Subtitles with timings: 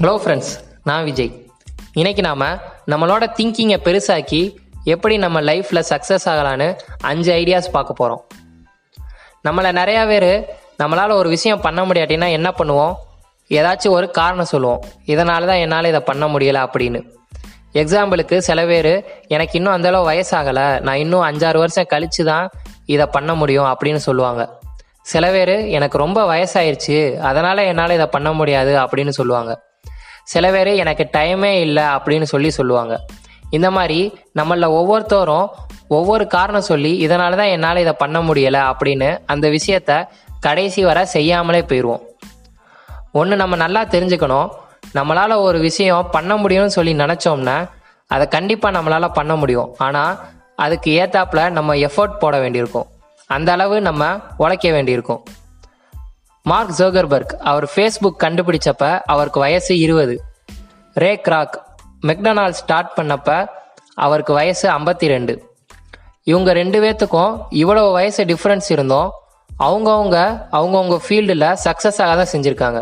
[0.00, 1.46] Hello friends நான் விஜய்.
[1.92, 2.40] இன்னைக்கு நாம்
[2.86, 8.26] நம்மளோட திங்கிங்கை பெருசாக்கி எப்படி நம்ம லைஃப்பில் சக்ஸஸ் ஆகலான்னு அஞ்சு ஐடியாஸ் பார்க்க போகிறோம்
[9.48, 12.94] நம்மளை நிறையா பேர் நம்மளால் ஒரு விஷயம் பண்ண முடியாட்டின்னா என்ன பண்ணுவோம்?
[13.48, 14.82] ஏதாச்சும் ஒரு காரணம் சொல்லுவோம்.
[15.06, 17.10] இதனால தான் என்னால் இதை பண்ண முடியலை அப்படின்னு.
[17.72, 20.80] எக்ஸாம்பிளுக்கு சில பேர் எனக்கு இன்னும் அந்தளவு வயசாகலை.
[20.80, 22.50] நான் இன்னும் அஞ்சாறு வருஷம் கழித்து தான்
[22.86, 24.58] இதை பண்ண முடியும் அப்படின்னு சொல்லுவாங்க.
[25.02, 27.18] சில பேர் எனக்கு ரொம்ப வயசாயிருச்சு.
[27.18, 29.65] அதனால் என்னால் இதை பண்ண முடியாது அப்படின்னு சொல்லுவாங்க.
[30.32, 32.94] சில பேர் எனக்கு டைமே இல்லை அப்படின்னு சொல்லி சொல்லுவாங்க.
[33.56, 33.98] இந்த மாதிரி
[34.38, 35.46] நம்மள ஒவ்வொருத்தரும்
[35.88, 39.92] ஒவ்வொரு காரணம் சொல்லி இதனால தான் என்னால் இதை பண்ண முடியலை அப்படின்னு அந்த விஷயத்த
[40.40, 42.02] கடைசி வரை செய்யாமலே போயிடுவோம்
[43.12, 44.48] ஒன்று நம்ம நல்லா தெரிஞ்சுக்கணும்.
[44.94, 47.56] நம்மளால் ஒரு விஷயம் பண்ண முடியும்னு சொல்லி நினச்சோம்னா
[48.10, 49.70] அதை கண்டிப்பாக நம்மளால் பண்ண முடியும்.
[49.86, 50.18] ஆனால்
[50.64, 52.86] அதுக்கு ஏத்தாப்புல நம்ம எஃபோர்ட் போட வேண்டியிருக்கும்.
[53.30, 54.02] அந்த அளவு நம்ம
[54.36, 55.22] உழைக்க வேண்டியிருக்கும்.
[56.50, 60.14] மார்க் ஜோகர்பர்க் அவர் ஃபேஸ்புக் கண்டுபிடிச்சப்ப அவருக்கு வயசு இருபது.
[61.02, 61.56] ரே கிராக்
[62.08, 63.30] மெக்டொனால்ட் ஸ்டார்ட் பண்ணப்ப
[64.04, 65.34] அவருக்கு வயசு ஐம்பத்தி ரெண்டு
[66.30, 69.08] இவங்க ரெண்டு பேர்த்துக்கும் இவ்வளவு வயசு டிஃப்ரென்ஸ் இருந்தோம்.
[69.66, 70.18] அவங்கவுங்க
[70.58, 72.80] அவங்கவுங்க ஃபீல்டில் சக்ஸஸ் ஆக தான் செஞ்சுருக்காங்க.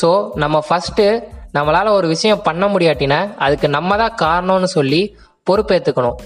[0.00, 0.10] ஸோ
[0.44, 1.08] நம்ம ஃபஸ்ட்டு
[1.56, 5.02] நம்மளால் ஒரு விஷயம் பண்ண முடியாட்டினா அதுக்கு நம்ம தான் காரணம்னு சொல்லி
[5.46, 6.18] பொறுப்பேற்றுக்கணும்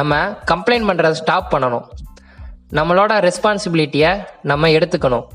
[0.00, 1.86] நம்ம கம்ப்ளைண்ட் பண்ணுறதை ஸ்டாப் பண்ணணும்.
[2.80, 4.12] நம்மளோட ரெஸ்பான்சிபிலிட்டியை
[4.52, 5.26] நம்ம எடுத்துக்கணும்.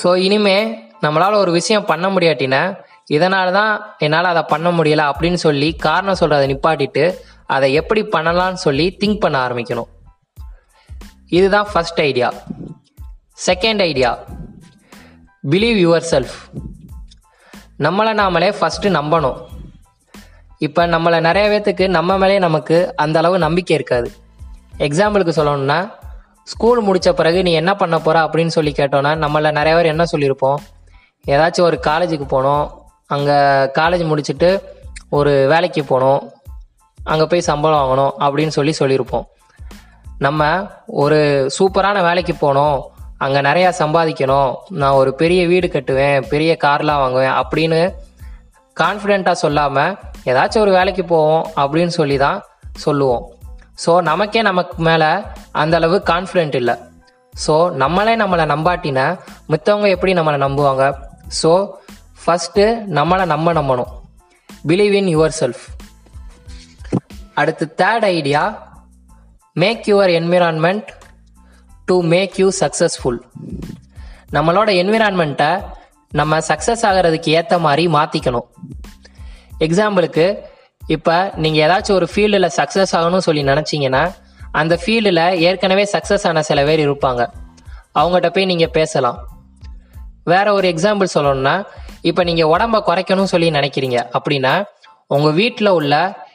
[0.00, 0.56] ஸோ இனிமே
[1.04, 2.62] நம்மளால் ஒரு விஷயம் பண்ண முடியாட்டினா
[3.16, 3.72] இதனால தான்
[4.04, 7.04] என்னால் அதை பண்ண முடியல அப்படின்னு சொல்லி காரணம் சொல்கிறத நிப்பாட்டிட்டு
[7.54, 9.90] அதை எப்படி பண்ணலாம்னு சொல்லி திங்க் பண்ண ஆரம்பிக்கணும்.
[11.38, 12.28] இதுதான் first idea
[13.46, 14.10] second idea
[15.52, 16.36] believe your self
[17.86, 19.38] நம்மளை நாமளே ஃபஸ்ட்டு நம்பணும்.
[20.66, 24.08] இப்போ நம்மளை நிறைய பேர்த்துக்கு நம்ம மேலே நமக்கு அந்த அளவு நம்பிக்கை இருக்காது.
[24.86, 25.80] எக்ஸாம்பிளுக்கு சொல்லணும்னா
[26.50, 30.58] ஸ்கூல் முடித்த பிறகு நீ என்ன பண்ண போகிற அப்படின்னு சொல்லி கேட்டோன்னா நம்மள நிறைய பேர் என்ன சொல்லியிருப்போம்?
[31.26, 33.38] ஏதாச்சும் ஒரு காலேஜுக்கு போகணும் அங்கே
[33.78, 34.62] காலேஜ் முடிச்சுட்டு
[35.08, 36.32] ஒரு வேலைக்கு போகணும்
[37.04, 39.26] அங்கே போய் சம்பளம் வாங்கணும் அப்படின்னு சொல்லி சொல்லியிருப்போம்.
[40.18, 44.54] நம்ம ஒரு சூப்பரான வேலைக்கு போகணும் அங்கே நிறையா சம்பாதிக்கணும்.
[44.68, 47.94] நான் ஒரு பெரிய வீடு கட்டுவேன் பெரிய கார்லாம் வாங்குவேன் அப்படின்னு
[48.80, 53.24] கான்ஃபிடெண்ட்டாக சொல்லாமல் ஏதாச்சும் ஒரு வேலைக்கு போவோம் அப்படின்னு சொல்லி தான் சொல்லுவோம்.
[53.84, 55.10] ஸோ நமக்கே நமக்கு மேலே
[55.62, 56.76] அந்த அளவு கான்ஃபிடென்ட் இல்லை.
[57.46, 59.06] ஸோ நம்மளே நம்மளை நம்பாட்டினா
[59.48, 60.84] மித்தவங்க எப்படி நம்மளை நம்புவாங்க?
[61.42, 61.52] ஸோ
[62.22, 62.64] ஃபஸ்ட்டு
[62.98, 63.90] நம்மளை நம்ம நம்பணும்.
[64.68, 65.64] பிலீவ் இன் யுவர் செல்ஃப்
[67.34, 68.42] அடுத்து third idea
[69.62, 70.88] make your environment
[71.84, 73.18] to make you successful
[74.32, 75.50] நம்மளோட என்விரான்மெண்ட்டை
[76.12, 78.46] நம்ம சக்ஸஸ் ஆகிறதுக்கு ஏற்ற மாதிரி மாற்றிக்கணும்
[79.58, 80.26] எக்ஸாம்பிளுக்கு
[80.86, 84.02] இப்போ நீங்கள் ஏதாச்சும் ஒரு ஃபீல்டில் சக்ஸஸ் ஆகணும்னு சொல்லி நினச்சிங்கன்னா
[84.52, 87.22] அந்த ஃபீல்டில் ஏற்கனவே சக்ஸஸ் ஆன சில பேர் இருப்பாங்க.
[87.94, 89.18] அவங்ககிட்ட போய் நீங்கள் பேசலாம்.
[90.24, 91.66] வேற ஒரு எக்ஸாம்பிள் சொல்லணும்னா
[92.02, 94.54] இப்போ நீங்கள் உடம்ப குறைக்கணும்னு சொல்லி நினைக்கிறீங்க அப்படின்னா
[95.06, 95.94] உங்கள் வீட்டில் உள்ள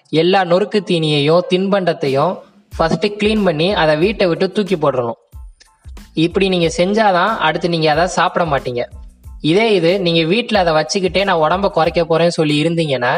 [0.09, 2.34] எல்லா நொறுக்கு தீனியையும் தின்பண்டத்தையும்
[2.78, 5.19] ஃபர்ஸ்ட் க்ளீன் பண்ணி அதை வீட்டை விட்டு தூக்கி போடணும்
[6.13, 8.84] இப்படி நீங்கள் செஞ்சாதான் அடுத்து நீங்கள் அதை சாப்பிட மாட்டீங்க.
[9.41, 13.13] இதே இது நீங்கள் வீட்டில் அதை வச்சுக்கிட்டே நான் உடம்ப குறைக்க போறேன்னு சொல்லி இருந்தீங்கன்னா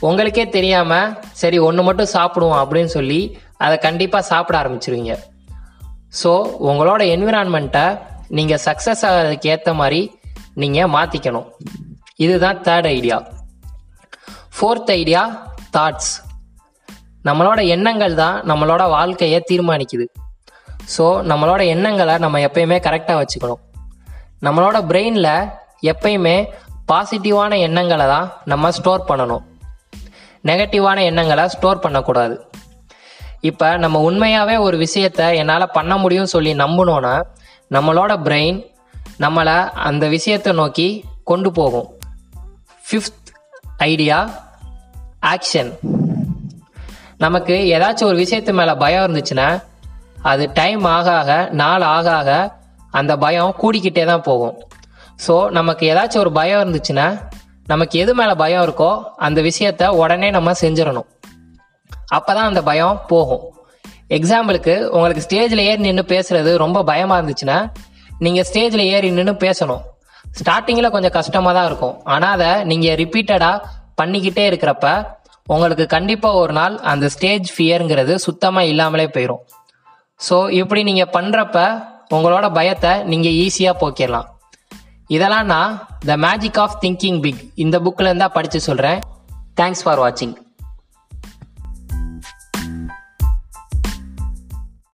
[0.00, 0.92] உங்களுக்கே தெரியாம
[1.32, 5.16] சரி ஒன்று மட்டும் சாப்பிடுவோம் அப்படின்னு சொல்லி அதை கண்டிப்பாக சாப்பிட ஆரம்பிச்சிருவீங்க.
[6.22, 6.30] ஸோ
[6.70, 10.18] உங்களோட என்விரான்மெண்ட்டை நீங்கள் சக்ஸஸ் ஆகிறதுக்கு ஏற்ற மாதிரி
[10.54, 11.48] நீங்கள் மாற்றிக்கணும்
[12.16, 13.16] இதுதான் third idea
[14.58, 15.22] fourth idea
[15.76, 16.12] thoughts
[17.24, 20.06] நம்மளோட எண்ணங்கள் தான் நம்மளோட வாழ்க்கையை தீர்மானிக்குது.
[20.96, 23.60] ஸோ நம்மளோட எண்ணங்களை நம்ம எப்பயுமே கரெக்டாக வச்சுக்கணும்.
[24.42, 25.48] நம்மளோட பிரெயினில்
[25.92, 26.48] எப்பயுமே
[26.92, 29.42] பாசிட்டிவான எண்ணங்களை தான் நம்ம ஸ்டோர் பண்ணணும்.
[30.48, 32.36] நெகட்டிவான எண்ணங்களை ஸ்டோர் பண்ணக்கூடாது.
[33.40, 37.14] இப்போ நம்ம உண்மையாகவே ஒரு விஷயத்த என்னால் பண்ண முடியும் சொல்லி நம்பினோன்னா
[37.70, 38.58] நம்மளோட பிரெயின்
[39.24, 39.56] நம்மளை
[39.88, 40.88] அந்த விஷயத்தை நோக்கி
[41.24, 41.88] கொண்டு போகும்.
[42.86, 43.30] ஃபிஃப்த்
[43.90, 44.18] ஐடியா
[45.32, 45.70] ஆக்ஷன்
[47.24, 49.48] நமக்கு ஏதாச்சும் ஒரு விஷயத்து மேலே பயம் இருந்துச்சுன்னா
[50.32, 52.30] அது டைம் ஆக ஆக நாள் ஆக ஆக
[52.90, 54.56] அந்த பயம் கூடிக்கிட்டே தான் போகும்.
[55.26, 57.06] ஸோ நமக்கு ஏதாச்சும் ஒரு பயம் இருந்துச்சுன்னா
[57.72, 58.90] நமக்கு எது மேலே பயம் இருக்கோ
[59.26, 61.08] அந்த விஷயத்த உடனே நம்ம செஞ்சிடணும்.
[62.16, 63.44] அப்பதான் அந்த பயம் போகும்.
[64.16, 67.58] எக்ஸாம்பிளுக்கு உங்களுக்கு ஸ்டேஜில் ஏறி நின்று பேசுறது ரொம்ப பயமாக இருந்துச்சுன்னா
[68.24, 69.82] நீங்கள் ஸ்டேஜில் ஏறி நின்று பேசணும்.
[70.38, 71.96] ஸ்டார்டிங்கில் கொஞ்சம் கஷ்டமாக தான் இருக்கும்.
[72.14, 73.62] ஆனால் அதை நீங்கள் ரிப்பீட்டடாக
[74.00, 74.86] பண்ணிக்கிட்டே இருக்கிறப்ப
[75.46, 79.42] உங்களுக்கு கண்டிப்பாக ஒரு நாள் அந்த ஸ்டேஜ் ஃபியருங்கிறது சுத்தமாக இல்லாமலே போயிடும்
[80.20, 81.58] ஸோ இப்படி நீங்கள் பண்ணுறப்ப
[82.16, 84.28] உங்களோட பயத்தை நீங்கள் ஈஸியாக போக்கிடலாம்.
[85.10, 85.72] இதெல்லாம் நான்
[86.06, 89.00] the magic of thinking big இந்த புக்கில் இருந்தால் படித்து சொல்கிறேன்
[89.60, 90.34] தேங்க்ஸ் ஃபார் வாட்சிங்